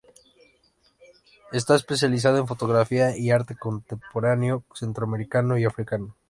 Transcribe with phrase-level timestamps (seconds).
[1.51, 6.15] Está especializado en fotografía y arte contemporáneo centroamericano y africano.